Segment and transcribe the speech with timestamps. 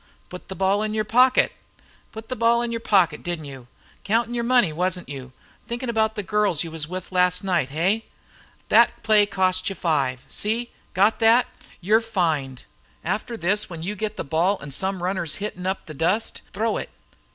[0.29, 1.51] "Put the ball in your pocket!
[2.11, 3.67] Put the ball in your pocket, didn't you?
[4.03, 5.31] Countin' your money, wasn't you?
[5.67, 8.05] Thinkin' about the girls you was with last night, hey?
[8.69, 10.25] Thet play costs you five.
[10.27, 10.71] See!
[10.95, 11.45] Got thet?
[11.81, 12.63] You're fined.
[13.03, 16.41] After this when you get the ball an' some runner is hittin' up the dust,
[16.51, 16.89] throw it.